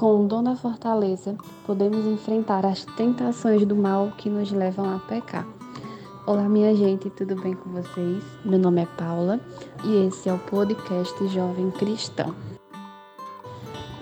Com 0.00 0.24
o 0.24 0.26
dom 0.26 0.42
da 0.42 0.56
fortaleza, 0.56 1.36
podemos 1.66 2.06
enfrentar 2.06 2.64
as 2.64 2.86
tentações 2.96 3.66
do 3.66 3.76
mal 3.76 4.10
que 4.16 4.30
nos 4.30 4.50
levam 4.50 4.94
a 4.94 4.98
pecar. 4.98 5.46
Olá, 6.26 6.48
minha 6.48 6.74
gente, 6.74 7.10
tudo 7.10 7.38
bem 7.38 7.52
com 7.52 7.68
vocês? 7.68 8.24
Meu 8.42 8.58
nome 8.58 8.80
é 8.80 8.86
Paula 8.96 9.38
e 9.84 10.06
esse 10.06 10.30
é 10.30 10.32
o 10.32 10.38
podcast 10.38 11.28
Jovem 11.28 11.70
Cristão. 11.72 12.34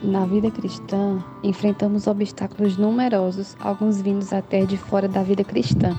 Na 0.01 0.25
vida 0.25 0.53
cristã, 0.53 1.21
enfrentamos 1.43 2.07
obstáculos 2.07 2.77
numerosos, 2.77 3.57
alguns 3.59 4.01
vindos 4.01 4.33
até 4.33 4.65
de 4.65 4.77
fora 4.77 5.09
da 5.09 5.25
vida 5.25 5.43
cristã 5.43 5.99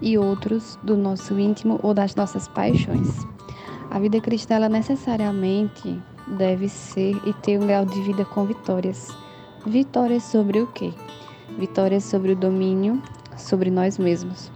e 0.00 0.16
outros 0.16 0.78
do 0.80 0.96
nosso 0.96 1.36
íntimo 1.36 1.80
ou 1.82 1.92
das 1.92 2.14
nossas 2.14 2.46
paixões. 2.46 3.26
A 3.90 3.98
vida 3.98 4.20
cristã 4.20 4.54
ela 4.54 4.68
necessariamente 4.68 6.00
deve 6.38 6.68
ser 6.68 7.20
e 7.26 7.32
ter 7.32 7.58
um 7.58 7.66
grau 7.66 7.84
de 7.84 8.00
vida 8.00 8.24
com 8.26 8.44
vitórias. 8.44 9.23
Vitórias 9.66 10.24
sobre 10.24 10.60
o 10.60 10.66
quê? 10.66 10.92
Vitórias 11.58 12.04
sobre 12.04 12.32
o 12.32 12.36
domínio 12.36 13.02
sobre 13.34 13.70
nós 13.70 13.96
mesmos. 13.96 14.52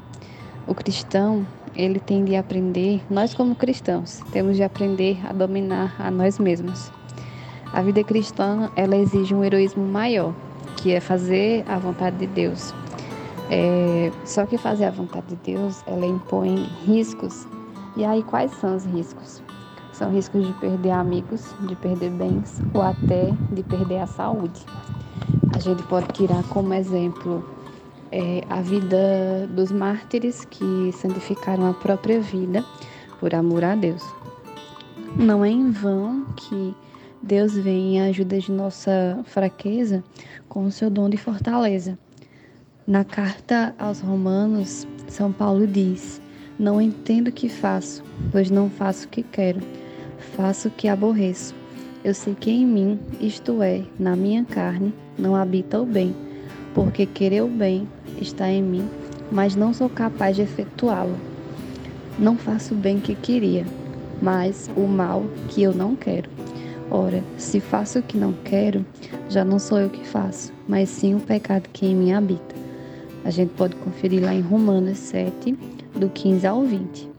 O 0.67 0.75
cristão, 0.75 1.47
ele 1.75 1.99
tem 1.99 2.27
de 2.27 2.37
aprender, 2.37 3.01
nós 3.09 3.33
como 3.33 3.55
cristãos, 3.55 4.21
temos 4.33 4.57
de 4.57 4.63
aprender 4.63 5.19
a 5.27 5.33
dominar 5.33 5.97
a 5.99 6.11
nós 6.11 6.39
mesmos. 6.39 6.93
A 7.73 7.81
vida 7.81 8.05
cristã, 8.05 8.71
ela 8.77 8.97
exige 8.97 9.35
um 9.35 9.43
heroísmo 9.43 9.83
maior, 9.83 10.35
que 10.77 10.93
é 10.93 11.01
fazer 11.01 11.65
a 11.67 11.79
vontade 11.79 12.19
de 12.19 12.27
Deus. 12.27 12.75
É, 13.51 14.13
só 14.27 14.45
que 14.45 14.59
fazer 14.59 14.85
a 14.85 14.91
vontade 14.91 15.29
de 15.29 15.37
Deus, 15.37 15.83
ela 15.87 16.05
impõe 16.05 16.69
riscos. 16.85 17.47
E 17.97 18.05
aí, 18.05 18.23
quais 18.23 18.51
são 18.53 18.77
os 18.77 18.85
riscos? 18.85 19.43
São 19.99 20.13
riscos 20.13 20.47
de 20.47 20.53
perder 20.61 20.93
amigos, 20.93 21.53
de 21.67 21.75
perder 21.75 22.11
bens 22.11 22.63
ou 22.73 22.81
até 22.81 23.35
de 23.51 23.65
perder 23.65 23.99
a 23.99 24.07
saúde. 24.07 24.65
A 25.53 25.59
gente 25.59 25.83
pode 25.83 26.07
tirar 26.13 26.45
como 26.45 26.73
exemplo 26.73 27.45
é, 28.13 28.45
a 28.49 28.63
vida 28.63 29.49
dos 29.51 29.73
mártires 29.73 30.45
que 30.45 30.93
santificaram 30.93 31.69
a 31.69 31.75
própria 31.75 32.21
vida 32.21 32.65
por 33.19 33.35
amor 33.35 33.65
a 33.65 33.75
Deus. 33.75 34.05
Não 35.17 35.45
é 35.45 35.51
em 35.51 35.73
vão 35.73 36.27
que 36.37 36.77
Deus 37.21 37.55
vem 37.55 37.97
em 37.97 38.03
ajuda 38.03 38.39
de 38.39 38.53
nossa 38.53 39.19
fraqueza 39.25 40.05
com 40.49 40.65
o 40.65 40.71
seu 40.71 40.89
dom 40.89 41.11
de 41.11 41.17
fortaleza. 41.17 41.99
Na 42.87 43.05
carta 43.05 43.75
aos 43.77 43.99
Romanos, 43.99 44.87
São 45.09 45.33
Paulo 45.33 45.67
diz: 45.67 46.23
Não 46.57 46.81
entendo 46.81 47.29
o 47.29 47.33
que 47.33 47.49
faço, 47.49 48.05
pois 48.31 48.49
não 48.49 48.71
faço 48.71 49.07
o 49.07 49.09
que 49.09 49.25
quero, 49.25 49.61
faço 50.37 50.69
o 50.69 50.71
que 50.71 50.89
aborreço. 50.89 51.55
Eu 52.05 52.15
sei 52.15 52.35
que 52.35 52.51
em 52.51 52.65
mim, 52.65 52.99
isto 53.21 53.63
é, 53.63 53.83
na 53.99 54.15
minha 54.15 54.45
carne, 54.45 54.95
não 55.19 55.35
habita 55.35 55.81
o 55.81 55.87
bem, 55.87 56.15
porque 56.75 57.07
querer 57.07 57.43
o 57.43 57.49
bem 57.49 57.89
está 58.21 58.49
em 58.49 58.63
mim, 58.63 58.89
mas 59.31 59.57
não 59.57 59.75
sou 59.75 59.89
capaz 59.89 60.37
de 60.37 60.43
efetuá-lo. 60.43 61.17
Não 62.19 62.37
faço 62.37 62.75
o 62.75 62.77
bem 62.77 63.01
que 63.01 63.15
queria, 63.15 63.65
mas 64.23 64.71
o 64.77 64.87
mal 64.87 65.25
que 65.49 65.63
eu 65.63 65.75
não 65.75 65.97
quero. 65.97 66.31
Ora, 66.91 67.23
se 67.37 67.61
faço 67.61 67.99
o 67.99 68.03
que 68.03 68.17
não 68.17 68.33
quero, 68.45 68.85
já 69.29 69.45
não 69.45 69.59
sou 69.59 69.79
eu 69.79 69.91
que 69.91 70.07
faço, 70.07 70.53
mas 70.67 70.89
sim 70.89 71.15
o 71.15 71.21
pecado 71.21 71.69
que 71.73 71.87
em 71.87 71.95
mim 71.95 72.13
habita. 72.13 72.55
A 73.25 73.31
gente 73.31 73.51
pode 73.55 73.77
conferir 73.77 74.23
lá 74.23 74.35
em 74.35 74.41
Romanos 74.41 74.99
7, 74.99 75.53
do 75.95 76.09
15 76.09 76.47
ao 76.47 76.63
20. 76.63 77.18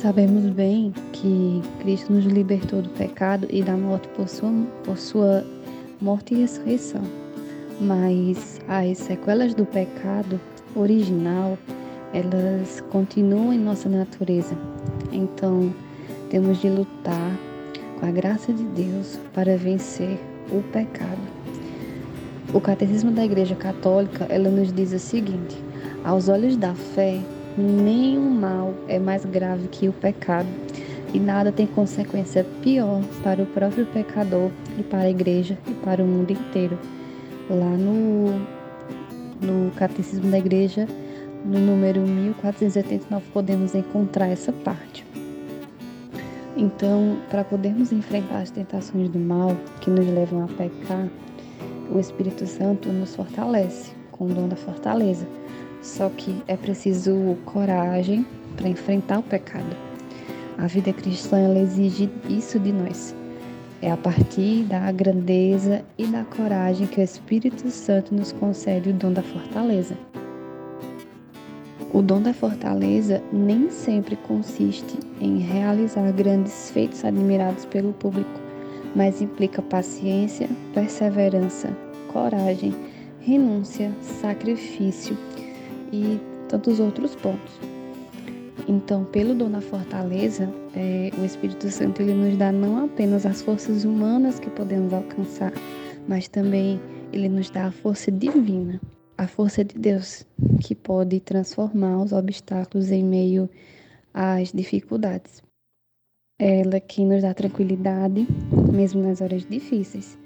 Sabemos 0.00 0.44
bem 0.50 0.94
que 1.12 1.60
Cristo 1.80 2.12
nos 2.12 2.24
libertou 2.24 2.80
do 2.80 2.88
pecado 2.90 3.48
e 3.50 3.64
da 3.64 3.76
morte 3.76 4.06
por 4.10 4.28
sua, 4.28 4.52
por 4.84 4.96
sua 4.96 5.44
morte 6.00 6.34
e 6.34 6.38
ressurreição. 6.38 7.02
Mas 7.80 8.60
as 8.68 8.96
sequelas 8.96 9.54
do 9.54 9.66
pecado 9.66 10.40
original, 10.76 11.58
elas 12.14 12.80
continuam 12.92 13.52
em 13.52 13.58
nossa 13.58 13.88
natureza. 13.88 14.56
Então, 15.10 15.74
temos 16.30 16.60
de 16.60 16.68
lutar 16.68 17.36
com 17.98 18.06
a 18.06 18.12
graça 18.12 18.52
de 18.52 18.62
Deus 18.66 19.18
para 19.34 19.56
vencer 19.56 20.16
o 20.52 20.62
pecado. 20.70 21.18
O 22.54 22.60
Catecismo 22.60 23.10
da 23.10 23.24
Igreja 23.24 23.56
Católica, 23.56 24.26
ela 24.28 24.48
nos 24.48 24.72
diz 24.72 24.92
o 24.92 24.98
seguinte: 25.00 25.56
aos 26.04 26.28
olhos 26.28 26.56
da 26.56 26.72
fé, 26.72 27.20
nenhum 27.58 28.30
mal 28.30 28.74
é 28.86 28.98
mais 28.98 29.24
grave 29.24 29.68
que 29.68 29.88
o 29.88 29.92
pecado, 29.92 30.48
e 31.12 31.18
nada 31.18 31.50
tem 31.50 31.66
consequência 31.66 32.44
pior 32.62 33.02
para 33.22 33.42
o 33.42 33.46
próprio 33.46 33.86
pecador 33.86 34.50
e 34.78 34.82
para 34.82 35.00
a 35.00 35.10
igreja 35.10 35.58
e 35.66 35.72
para 35.72 36.02
o 36.02 36.06
mundo 36.06 36.30
inteiro. 36.30 36.78
Lá 37.48 37.76
no, 37.76 38.38
no 39.40 39.70
Catecismo 39.72 40.30
da 40.30 40.38
Igreja, 40.38 40.86
no 41.44 41.58
número 41.58 42.02
1489, 42.02 43.24
podemos 43.32 43.74
encontrar 43.74 44.28
essa 44.28 44.52
parte. 44.52 45.06
Então, 46.56 47.18
para 47.30 47.44
podermos 47.44 47.92
enfrentar 47.92 48.40
as 48.40 48.50
tentações 48.50 49.08
do 49.08 49.18
mal 49.18 49.56
que 49.80 49.88
nos 49.88 50.06
levam 50.06 50.44
a 50.44 50.48
pecar, 50.48 51.08
o 51.90 51.98
Espírito 51.98 52.46
Santo 52.46 52.90
nos 52.90 53.14
fortalece 53.14 53.92
com 54.10 54.26
o 54.26 54.28
dom 54.28 54.48
da 54.48 54.56
fortaleza. 54.56 55.26
Só 55.82 56.08
que 56.08 56.42
é 56.46 56.56
preciso 56.56 57.36
coragem 57.44 58.26
para 58.56 58.68
enfrentar 58.68 59.18
o 59.18 59.22
pecado. 59.22 59.76
A 60.58 60.66
vida 60.66 60.92
cristã 60.92 61.38
ela 61.38 61.60
exige 61.60 62.10
isso 62.28 62.58
de 62.58 62.72
nós. 62.72 63.14
É 63.80 63.92
a 63.92 63.96
partir 63.96 64.64
da 64.64 64.90
grandeza 64.90 65.84
e 65.96 66.04
da 66.06 66.24
coragem 66.24 66.88
que 66.88 67.00
o 67.00 67.04
Espírito 67.04 67.70
Santo 67.70 68.12
nos 68.12 68.32
concede 68.32 68.90
o 68.90 68.92
dom 68.92 69.12
da 69.12 69.22
fortaleza. 69.22 69.96
O 71.92 72.02
dom 72.02 72.20
da 72.20 72.34
fortaleza 72.34 73.22
nem 73.32 73.70
sempre 73.70 74.16
consiste 74.16 74.98
em 75.20 75.38
realizar 75.38 76.10
grandes 76.12 76.72
feitos 76.72 77.04
admirados 77.04 77.64
pelo 77.66 77.92
público, 77.92 78.40
mas 78.96 79.22
implica 79.22 79.62
paciência, 79.62 80.48
perseverança, 80.74 81.70
coragem, 82.12 82.74
renúncia, 83.20 83.92
sacrifício 84.02 85.16
e 85.92 86.20
tantos 86.48 86.80
outros 86.80 87.14
pontos. 87.16 87.60
Então, 88.66 89.04
pelo 89.04 89.34
dom 89.34 89.50
da 89.50 89.60
fortaleza, 89.60 90.52
é, 90.74 91.10
o 91.18 91.24
Espírito 91.24 91.70
Santo 91.70 92.02
ele 92.02 92.14
nos 92.14 92.36
dá 92.36 92.52
não 92.52 92.84
apenas 92.84 93.24
as 93.24 93.40
forças 93.40 93.84
humanas 93.84 94.38
que 94.38 94.50
podemos 94.50 94.92
alcançar, 94.92 95.52
mas 96.06 96.28
também 96.28 96.80
ele 97.12 97.28
nos 97.28 97.50
dá 97.50 97.66
a 97.66 97.70
força 97.72 98.10
divina 98.10 98.80
a 99.18 99.26
força 99.26 99.64
de 99.64 99.76
Deus, 99.76 100.24
que 100.62 100.76
pode 100.76 101.18
transformar 101.18 102.00
os 102.00 102.12
obstáculos 102.12 102.92
em 102.92 103.02
meio 103.02 103.50
às 104.14 104.52
dificuldades. 104.52 105.42
Ela 106.38 106.78
quem 106.78 107.04
nos 107.04 107.22
dá 107.22 107.34
tranquilidade, 107.34 108.28
mesmo 108.72 109.02
nas 109.02 109.20
horas 109.20 109.44
difíceis. 109.44 110.16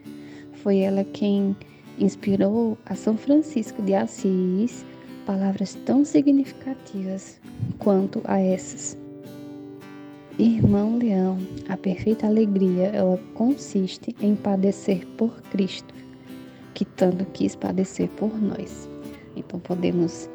Foi 0.53 0.81
ela 0.81 1.05
quem 1.05 1.57
inspirou 1.99 2.77
a 2.85 2.95
São 2.95 3.17
Francisco 3.17 3.81
de 3.81 3.95
Assis 3.95 4.85
palavras 5.23 5.75
tão 5.87 6.05
significativas 6.05 7.41
quanto 7.79 8.21
a 8.25 8.39
essas. 8.39 8.97
Irmão 10.39 10.99
Leão, 10.99 11.39
a 11.69 11.77
perfeita 11.77 12.27
alegria, 12.27 12.87
ela 12.87 13.19
consiste 13.35 14.17
em 14.21 14.35
padecer 14.35 15.07
por 15.17 15.43
Cristo 15.43 15.95
que 16.75 16.85
tanto 16.85 17.25
quis 17.27 17.55
padecer 17.55 18.09
por 18.11 18.41
nós. 18.41 18.89
Então 19.37 19.61
podemos 19.61 20.29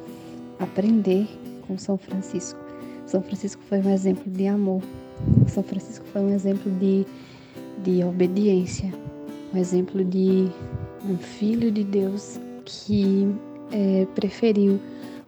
aprender 0.59 1.27
com 1.67 1.77
São 1.77 1.97
Francisco. 1.97 2.59
São 3.05 3.21
Francisco 3.21 3.61
foi 3.67 3.79
um 3.79 3.93
exemplo 3.93 4.31
de 4.31 4.47
amor. 4.47 4.81
São 5.47 5.63
Francisco 5.63 6.05
foi 6.13 6.21
um 6.21 6.33
exemplo 6.33 6.71
de, 6.73 7.05
de 7.83 8.03
obediência, 8.03 8.93
um 9.53 9.57
exemplo 9.57 10.03
de 10.03 10.47
um 11.09 11.17
filho 11.17 11.71
de 11.71 11.83
Deus 11.83 12.39
que 12.65 13.27
é, 13.71 14.05
preferiu 14.15 14.79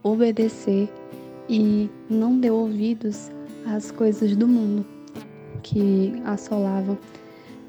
obedecer 0.03 0.89
e 1.49 1.89
não 2.09 2.39
deu 2.39 2.55
ouvidos 2.55 3.31
às 3.65 3.91
coisas 3.91 4.35
do 4.35 4.47
mundo 4.47 4.85
que 5.63 6.13
assolavam. 6.25 6.97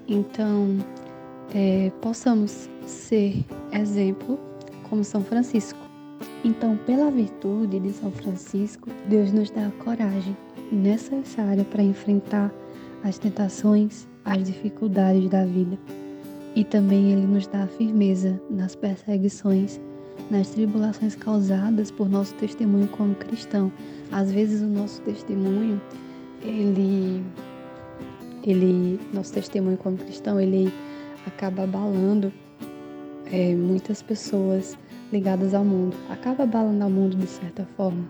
Então, 0.07 0.77
é, 1.55 1.91
possamos 2.01 2.69
ser 2.87 3.45
exemplo 3.73 4.39
como 4.89 5.05
São 5.05 5.23
Francisco. 5.23 5.79
Então, 6.45 6.77
pela 6.87 7.11
virtude 7.11 7.79
de 7.79 7.93
São 7.93 8.11
Francisco, 8.11 8.89
Deus 9.09 9.33
nos 9.33 9.51
dá 9.51 9.67
a 9.67 9.85
coragem 9.85 10.37
necessária 10.73 11.65
para 11.65 11.83
enfrentar 11.83 12.53
as 13.05 13.19
tentações, 13.19 14.07
as 14.25 14.43
dificuldades 14.45 15.29
da 15.29 15.45
vida. 15.45 15.79
E 16.55 16.65
também 16.65 17.13
Ele 17.13 17.27
nos 17.27 17.47
dá 17.47 17.65
a 17.65 17.67
firmeza 17.67 18.41
nas 18.51 18.75
perseguições, 18.75 19.81
nas 20.31 20.51
tribulações 20.51 21.15
causadas 21.15 21.91
por 21.91 22.09
nosso 22.09 22.35
testemunho 22.35 22.89
como 22.89 23.15
cristão. 23.15 23.73
Às 24.11 24.33
vezes 24.33 24.61
o 24.63 24.67
nosso 24.67 25.01
testemunho, 25.03 25.81
ele, 26.43 27.23
ele, 28.43 29.01
nosso 29.13 29.33
testemunho 29.33 29.77
como 29.77 29.97
cristão, 29.97 30.41
ele 30.41 30.73
acaba 31.27 31.65
abalando 31.65 32.33
é, 33.31 33.55
muitas 33.55 34.03
pessoas 34.03 34.77
ligadas 35.13 35.55
ao 35.55 35.65
mundo, 35.65 35.97
acaba 36.09 36.45
abalando 36.45 36.85
ao 36.85 36.91
mundo 36.91 37.17
de 37.17 37.27
certa 37.27 37.65
forma. 37.77 38.05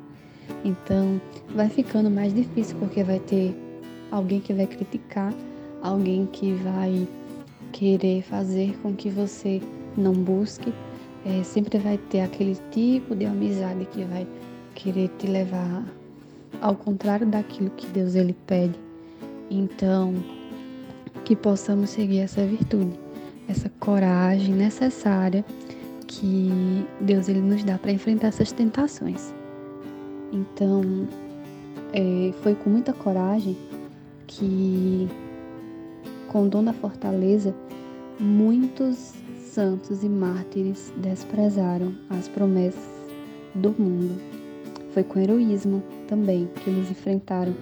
Então, 0.65 1.21
vai 1.55 1.69
ficando 1.69 2.11
mais 2.11 2.35
difícil 2.35 2.77
porque 2.79 3.03
vai 3.03 3.19
ter 3.21 3.55
alguém 4.11 4.41
que 4.41 4.53
vai 4.53 4.67
criticar, 4.67 5.33
alguém 5.83 6.27
que 6.27 6.53
vai 6.55 7.07
querer 7.73 8.23
fazer 8.23 8.77
com 8.83 8.95
que 8.95 9.09
você 9.09 9.61
não 9.97 10.13
busque. 10.13 10.73
É, 11.25 11.43
sempre 11.43 11.79
vai 11.79 11.99
ter 11.99 12.21
aquele 12.21 12.57
tipo 12.71 13.15
de 13.15 13.27
amizade 13.27 13.87
que 13.93 14.05
vai 14.05 14.27
querer 14.75 15.09
te 15.19 15.27
levar 15.27 15.85
ao 16.61 16.75
contrário 16.75 17.27
daquilo 17.27 17.71
que 17.71 17.87
Deus 17.89 18.15
ele 18.15 18.35
pede. 18.47 18.79
Então, 19.51 20.15
que 21.25 21.37
possamos 21.37 21.91
seguir 21.91 22.21
essa 22.21 22.45
virtude, 22.45 22.99
essa 23.49 23.69
coragem 23.81 24.55
necessária 24.55 25.45
que 26.07 26.51
Deus 27.01 27.29
ele 27.29 27.41
nos 27.41 27.63
dá 27.63 27.79
para 27.79 27.93
enfrentar 27.93 28.29
essas 28.29 28.51
tentações. 28.53 29.33
Então, 30.33 30.83
é, 31.93 32.33
foi 32.43 32.55
com 32.55 32.71
muita 32.71 32.93
coragem 32.93 33.57
que, 34.27 35.09
com 36.29 36.49
da 36.49 36.73
fortaleza, 36.73 37.55
muitos 38.21 39.15
santos 39.39 40.05
e 40.05 40.09
mártires 40.09 40.93
desprezaram 40.99 41.95
as 42.11 42.29
promessas 42.29 42.89
do 43.55 43.71
mundo. 43.71 44.21
Foi 44.93 45.03
com 45.03 45.19
heroísmo 45.19 45.83
também 46.07 46.47
que 46.63 46.69
eles 46.69 46.91
enfrentaram 46.91 47.55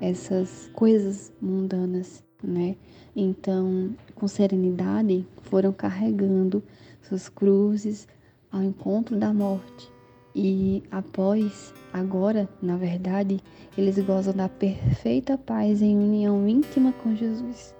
essas 0.00 0.70
coisas 0.72 1.30
mundanas, 1.40 2.24
né? 2.42 2.76
Então, 3.14 3.94
com 4.14 4.26
serenidade, 4.26 5.26
foram 5.42 5.72
carregando 5.72 6.62
suas 7.02 7.28
cruzes 7.28 8.08
ao 8.50 8.62
encontro 8.62 9.16
da 9.16 9.32
morte. 9.34 9.90
E 10.34 10.82
após, 10.90 11.72
agora, 11.92 12.48
na 12.60 12.76
verdade, 12.76 13.40
eles 13.76 13.98
gozam 13.98 14.34
da 14.34 14.48
perfeita 14.48 15.36
paz 15.36 15.82
em 15.82 15.96
união 15.96 16.46
íntima 16.48 16.92
com 16.92 17.14
Jesus. 17.14 17.75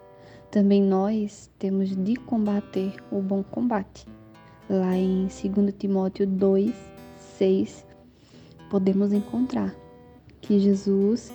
Também 0.57 0.83
nós 0.83 1.51
temos 1.59 1.95
de 1.95 2.17
combater 2.17 2.95
o 3.13 3.21
bom 3.21 3.43
combate. 3.43 4.07
Lá 4.71 4.97
em 4.97 5.27
2 5.27 5.75
Timóteo 5.79 6.27
2, 6.27 6.75
6, 7.37 7.85
podemos 8.71 9.13
encontrar 9.13 9.77
que 10.41 10.59
Jesus 10.59 11.31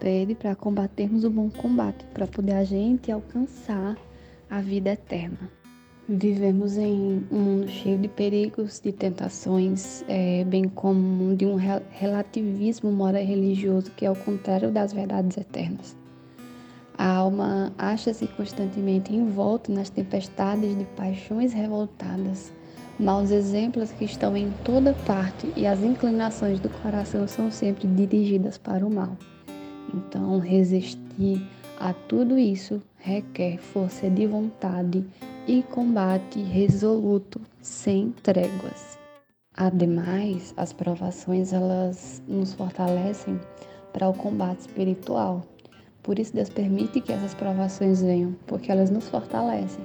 pede 0.00 0.34
para 0.34 0.56
combatermos 0.56 1.22
o 1.22 1.28
bom 1.28 1.50
combate, 1.50 2.02
para 2.14 2.26
poder 2.26 2.52
a 2.52 2.64
gente 2.64 3.12
alcançar 3.12 3.94
a 4.48 4.62
vida 4.62 4.92
eterna. 4.92 5.50
Vivemos 6.08 6.78
em 6.78 7.26
um 7.30 7.38
mundo 7.38 7.68
cheio 7.68 7.98
de 7.98 8.08
perigos, 8.08 8.80
de 8.80 8.90
tentações, 8.90 10.02
é, 10.08 10.44
bem 10.44 10.66
como 10.66 11.36
de 11.36 11.44
um 11.44 11.56
relativismo 11.90 12.90
moral 12.90 13.22
religioso 13.22 13.90
que 13.90 14.06
é 14.06 14.10
o 14.10 14.16
contrário 14.16 14.70
das 14.70 14.94
verdades 14.94 15.36
eternas. 15.36 16.00
A 16.98 17.16
alma 17.16 17.72
acha-se 17.78 18.26
constantemente 18.26 19.14
envolta 19.14 19.72
nas 19.72 19.90
tempestades 19.90 20.76
de 20.76 20.84
paixões 20.96 21.52
revoltadas, 21.52 22.52
maus 22.98 23.30
exemplos 23.30 23.90
que 23.92 24.04
estão 24.04 24.36
em 24.36 24.50
toda 24.64 24.94
parte 25.06 25.52
e 25.56 25.66
as 25.66 25.80
inclinações 25.80 26.60
do 26.60 26.68
coração 26.68 27.26
são 27.26 27.50
sempre 27.50 27.88
dirigidas 27.88 28.58
para 28.58 28.86
o 28.86 28.92
mal. 28.92 29.16
Então, 29.94 30.38
resistir 30.38 31.42
a 31.80 31.92
tudo 31.92 32.38
isso 32.38 32.80
requer 32.98 33.58
força 33.58 34.08
de 34.08 34.26
vontade 34.26 35.04
e 35.46 35.62
combate 35.64 36.40
resoluto, 36.40 37.40
sem 37.60 38.12
tréguas. 38.22 38.96
Ademais, 39.54 40.54
as 40.56 40.72
provações 40.72 41.52
elas 41.52 42.22
nos 42.28 42.54
fortalecem 42.54 43.38
para 43.92 44.08
o 44.08 44.14
combate 44.14 44.60
espiritual. 44.60 45.42
Por 46.02 46.18
isso 46.18 46.34
Deus 46.34 46.48
permite 46.48 47.00
que 47.00 47.12
essas 47.12 47.34
provações 47.34 48.02
venham, 48.02 48.34
porque 48.46 48.72
elas 48.72 48.90
nos 48.90 49.08
fortalecem. 49.08 49.84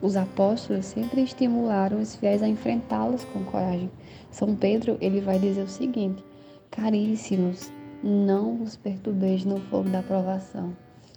Os 0.00 0.16
apóstolos 0.16 0.84
sempre 0.86 1.22
estimularam 1.22 2.00
os 2.00 2.14
fiéis 2.14 2.42
a 2.42 2.48
enfrentá-las 2.48 3.24
com 3.24 3.42
coragem. 3.44 3.90
São 4.30 4.54
Pedro, 4.54 4.96
ele 5.00 5.20
vai 5.20 5.38
dizer 5.38 5.62
o 5.62 5.68
seguinte: 5.68 6.22
Caríssimos, 6.70 7.72
não 8.02 8.56
vos 8.58 8.76
perturbeis 8.76 9.44
no 9.44 9.58
fogo 9.58 9.88
da 9.88 10.02
provação, 10.02 10.76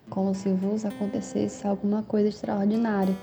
como 0.10 0.34
se 0.34 0.50
vos 0.50 0.86
acontecesse 0.86 1.68
alguma 1.68 2.01
coisa 2.04 2.30
extraordinária. 2.30 3.16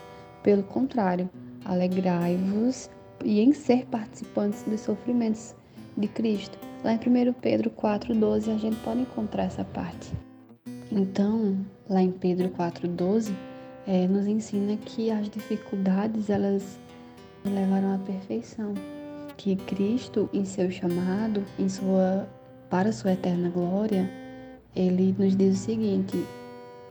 Pelo 0.43 0.63
contrário, 0.63 1.29
alegrai-vos 1.65 2.89
e 3.25 3.41
em 3.41 3.53
ser 3.53 3.87
participantes 3.87 4.63
dos 4.63 4.81
sofrimentos 4.81 5.55
de 5.97 6.07
Cristo. 6.07 6.59
Lá 6.85 6.93
em 6.93 6.99
1 6.99 7.33
Pedro 7.33 7.71
4,12 7.71 8.55
a 8.55 8.59
gente 8.59 8.77
pode 8.85 9.01
encontrar 9.01 9.45
essa 9.45 9.65
parte. 9.65 10.13
Então, 10.97 11.59
lá 11.91 12.01
em 12.01 12.11
Pedro 12.11 12.49
4,12, 12.49 13.31
é, 13.87 14.09
nos 14.09 14.27
ensina 14.27 14.79
que 14.79 15.11
as 15.11 15.29
dificuldades 15.29 16.31
elas 16.31 16.81
levaram 17.45 17.95
à 17.95 17.99
perfeição, 17.99 18.73
que 19.37 19.57
Cristo, 19.57 20.31
em 20.33 20.47
seu 20.47 20.71
chamado, 20.71 21.45
em 21.59 21.69
sua 21.69 22.27
para 22.71 22.91
sua 22.93 23.13
eterna 23.13 23.51
glória, 23.51 24.11
ele 24.75 25.15
nos 25.19 25.37
diz 25.37 25.55
o 25.55 25.65
seguinte, 25.65 26.17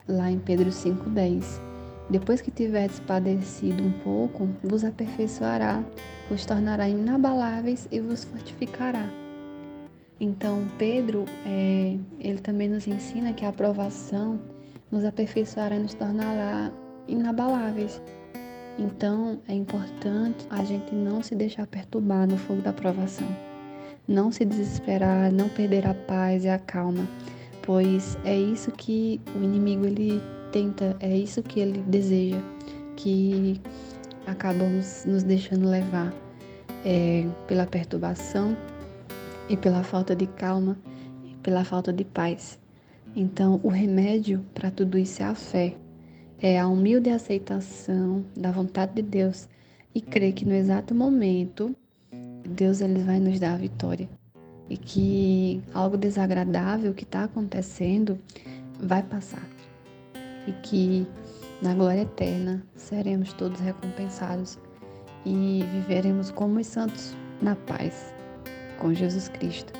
lá 0.07 0.29
em 0.29 0.37
Pedro 0.37 0.69
5,10: 0.69 1.59
Depois 2.07 2.41
que 2.41 2.51
tiverdes 2.51 2.99
padecido 2.99 3.83
um 3.83 3.91
pouco, 4.03 4.47
vos 4.63 4.85
aperfeiçoará, 4.85 5.83
vos 6.29 6.45
tornará 6.45 6.87
inabaláveis 6.87 7.87
e 7.91 7.99
vos 7.99 8.23
fortificará. 8.23 9.24
Então, 10.19 10.65
Pedro, 10.77 11.25
é, 11.45 11.97
ele 12.19 12.39
também 12.39 12.69
nos 12.69 12.87
ensina 12.87 13.33
que 13.33 13.45
a 13.45 13.49
aprovação 13.49 14.39
nos 14.91 15.03
aperfeiçoará 15.03 15.75
e 15.75 15.79
nos 15.79 15.93
tornará 15.93 16.71
inabaláveis. 17.07 18.01
Então, 18.79 19.39
é 19.47 19.53
importante 19.53 20.45
a 20.49 20.63
gente 20.63 20.93
não 20.93 21.21
se 21.21 21.35
deixar 21.35 21.67
perturbar 21.67 22.27
no 22.27 22.37
fogo 22.37 22.61
da 22.61 22.69
aprovação 22.69 23.27
não 24.07 24.31
se 24.31 24.45
desesperar, 24.45 25.31
não 25.31 25.49
perder 25.49 25.87
a 25.87 25.93
paz 25.93 26.45
e 26.45 26.49
a 26.49 26.59
calma, 26.59 27.07
pois 27.63 28.17
é 28.23 28.37
isso 28.37 28.71
que 28.71 29.19
o 29.35 29.43
inimigo 29.43 29.85
ele 29.85 30.21
tenta, 30.51 30.95
é 30.99 31.15
isso 31.15 31.41
que 31.41 31.59
ele 31.59 31.81
deseja, 31.87 32.39
que 32.95 33.59
acabamos 34.27 35.05
nos 35.05 35.23
deixando 35.23 35.67
levar 35.67 36.13
é, 36.85 37.27
pela 37.47 37.65
perturbação 37.65 38.55
e 39.49 39.55
pela 39.55 39.83
falta 39.83 40.15
de 40.15 40.27
calma, 40.27 40.77
e 41.23 41.35
pela 41.37 41.63
falta 41.63 41.93
de 41.93 42.03
paz. 42.03 42.59
Então, 43.15 43.59
o 43.63 43.69
remédio 43.69 44.43
para 44.53 44.71
tudo 44.71 44.97
isso 44.97 45.21
é 45.21 45.25
a 45.25 45.35
fé, 45.35 45.75
é 46.41 46.59
a 46.59 46.67
humilde 46.67 47.09
aceitação 47.09 48.25
da 48.35 48.51
vontade 48.51 48.95
de 48.95 49.01
Deus 49.01 49.47
e 49.93 50.01
crer 50.01 50.33
que 50.33 50.45
no 50.45 50.53
exato 50.53 50.93
momento 50.93 51.73
Deus 52.47 52.81
ele 52.81 53.01
vai 53.03 53.19
nos 53.19 53.39
dar 53.39 53.53
a 53.53 53.57
vitória. 53.57 54.09
E 54.69 54.77
que 54.77 55.61
algo 55.73 55.95
desagradável 55.95 56.93
que 56.93 57.03
está 57.03 57.23
acontecendo 57.25 58.19
vai 58.79 59.03
passar. 59.03 59.47
E 60.47 60.51
que 60.63 61.07
na 61.61 61.73
glória 61.73 62.01
eterna 62.01 62.63
seremos 62.75 63.31
todos 63.33 63.59
recompensados 63.59 64.59
e 65.23 65.63
viveremos 65.71 66.31
como 66.31 66.59
os 66.59 66.67
santos 66.67 67.15
na 67.41 67.55
paz 67.55 68.13
com 68.77 68.93
Jesus 68.93 69.29
Cristo. 69.29 69.73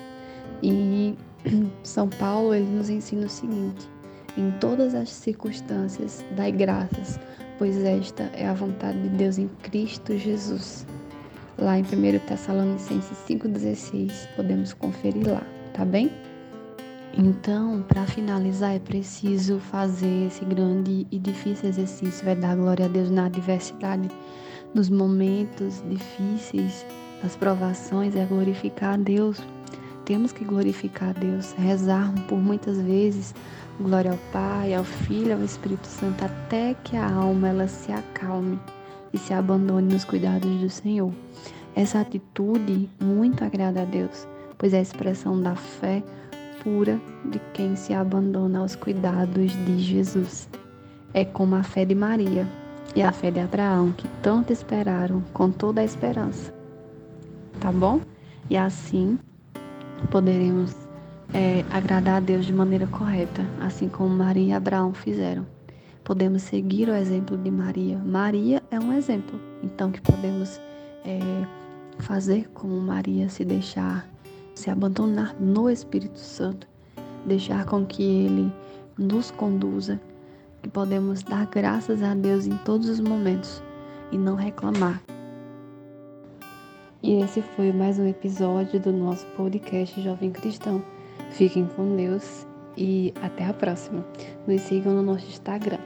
E 0.62 1.16
São 1.84 2.10
Paulo 2.10 2.54
ele 2.54 2.66
nos 2.66 2.90
ensina 2.90 3.26
o 3.26 3.30
seguinte: 3.30 3.90
em 4.38 4.52
todas 4.60 4.96
as 4.96 5.10
circunstâncias 5.10 6.24
dai 6.36 6.52
graças, 6.52 7.20
pois 7.58 7.78
esta 7.84 8.24
é 8.34 8.48
a 8.48 8.54
vontade 8.54 9.02
de 9.02 9.10
Deus 9.10 9.38
em 9.38 9.48
Cristo 9.64 10.18
Jesus 10.18 10.86
lá 11.58 11.78
em 11.78 11.84
1 11.84 12.20
Tessalonicenses 12.28 13.18
5,16. 13.28 14.28
Podemos 14.36 14.74
conferir 14.74 15.28
lá, 15.28 15.44
tá 15.74 15.86
bem? 15.86 16.12
Então, 17.18 17.82
para 17.88 18.06
finalizar, 18.06 18.76
é 18.76 18.80
preciso 18.80 19.60
fazer 19.60 20.28
esse 20.28 20.44
grande 20.44 21.08
e 21.10 21.18
difícil 21.18 21.70
exercício, 21.70 22.28
é 22.28 22.36
dar 22.36 22.56
glória 22.58 22.86
a 22.86 22.90
Deus 22.90 23.10
na 23.10 23.28
adversidade, 23.28 24.10
nos 24.74 24.90
momentos 24.90 25.82
difíceis, 25.90 26.86
nas 27.26 27.36
provações, 27.36 28.16
é 28.16 28.24
glorificar 28.24 28.94
a 28.94 28.98
Deus. 28.98 29.42
Temos 30.06 30.32
que 30.32 30.46
glorificar 30.46 31.10
a 31.10 31.14
Deus, 31.14 31.54
rezar 31.54 32.14
por 32.28 32.38
muitas 32.38 32.80
vezes, 32.80 33.34
glória 33.80 34.12
ao 34.12 34.18
Pai, 34.32 34.76
ao 34.76 34.84
Filho, 34.84 35.34
ao 35.34 35.44
Espírito 35.44 35.88
Santo, 35.88 36.24
até 36.24 36.76
que 36.84 36.96
a 36.96 37.12
alma 37.12 37.50
ela 37.50 37.68
se 37.68 37.92
acalme 37.92 38.60
e 39.12 39.18
se 39.18 39.34
abandone 39.34 39.92
nos 39.92 40.06
cuidados 40.06 40.52
do 40.62 40.70
Senhor. 40.70 41.12
Essa 41.76 42.02
atitude 42.02 42.88
muito 43.02 43.44
agrada 43.44 43.82
a 43.82 43.86
Deus, 43.86 44.28
pois 44.56 44.72
é 44.72 44.78
a 44.78 44.84
expressão 44.84 45.42
da 45.42 45.56
fé 45.56 46.04
pura 46.64 47.02
de 47.32 47.40
quem 47.54 47.76
se 47.76 47.92
abandona 47.92 48.60
aos 48.60 48.76
cuidados 48.76 49.52
de 49.66 49.80
Jesus. 49.80 50.48
É 51.12 51.26
como 51.26 51.56
a 51.56 51.64
fé 51.64 51.86
de 51.86 51.96
Maria, 51.96 52.48
e 52.96 53.02
a 53.02 53.12
fé 53.12 53.32
de 53.32 53.40
Abraão, 53.40 53.92
que 53.92 54.08
tanto 54.22 54.54
esperaram 54.54 55.22
com 55.34 55.50
toda 55.52 55.82
a 55.82 55.84
esperança. 55.84 56.55
Tá 57.60 57.72
bom? 57.72 58.02
E 58.50 58.58
assim 58.58 59.18
poderemos 60.12 60.76
é, 61.34 61.66
agradar 61.72 62.18
a 62.18 62.20
Deus 62.20 62.46
de 62.46 62.54
maneira 62.54 62.88
correta, 62.88 63.46
assim 63.60 63.90
como 63.90 64.10
Maria 64.10 64.44
e 64.44 64.54
Abraão 64.54 64.94
fizeram. 64.94 65.46
Podemos 66.04 66.44
seguir 66.44 66.88
o 66.88 66.96
exemplo 66.96 67.36
de 67.38 67.50
Maria. 67.50 67.98
Maria 67.98 68.62
é 68.70 68.80
um 68.80 68.94
exemplo, 68.94 69.40
então 69.64 69.92
que 69.92 70.00
podemos 70.00 70.62
é, 71.04 71.20
fazer 72.00 72.48
como 72.54 72.80
Maria, 72.80 73.28
se 73.28 73.44
deixar, 73.44 74.08
se 74.54 74.70
abandonar 74.70 75.36
no 75.40 75.70
Espírito 75.70 76.20
Santo, 76.20 76.68
deixar 77.26 77.66
com 77.66 77.86
que 77.86 78.04
Ele 78.04 78.54
nos 78.98 79.32
conduza, 79.32 80.00
que 80.62 80.70
podemos 80.70 81.24
dar 81.24 81.48
graças 81.48 82.04
a 82.04 82.14
Deus 82.14 82.46
em 82.46 82.56
todos 82.58 82.88
os 82.88 83.00
momentos 83.00 83.64
e 84.12 84.18
não 84.18 84.36
reclamar. 84.36 85.02
E 87.06 87.22
esse 87.22 87.40
foi 87.40 87.72
mais 87.72 88.00
um 88.00 88.08
episódio 88.08 88.80
do 88.80 88.92
nosso 88.92 89.28
podcast 89.38 90.02
Jovem 90.02 90.32
Cristão. 90.32 90.84
Fiquem 91.30 91.68
com 91.68 91.96
Deus 91.96 92.48
e 92.76 93.14
até 93.22 93.46
a 93.46 93.54
próxima. 93.54 94.04
Nos 94.48 94.62
sigam 94.62 94.92
no 94.92 95.04
nosso 95.04 95.28
Instagram. 95.28 95.78